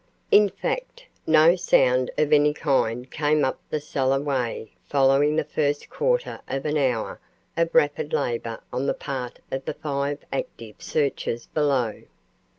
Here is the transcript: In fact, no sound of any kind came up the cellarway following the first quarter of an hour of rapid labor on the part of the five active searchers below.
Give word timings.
In 0.31 0.49
fact, 0.49 1.05
no 1.27 1.55
sound 1.55 2.09
of 2.17 2.33
any 2.33 2.55
kind 2.55 3.11
came 3.11 3.45
up 3.45 3.59
the 3.69 3.79
cellarway 3.79 4.71
following 4.89 5.35
the 5.35 5.43
first 5.43 5.91
quarter 5.91 6.39
of 6.47 6.65
an 6.65 6.75
hour 6.75 7.19
of 7.55 7.75
rapid 7.75 8.11
labor 8.11 8.61
on 8.73 8.87
the 8.87 8.95
part 8.95 9.37
of 9.51 9.63
the 9.65 9.75
five 9.75 10.17
active 10.33 10.77
searchers 10.79 11.45
below. 11.45 12.01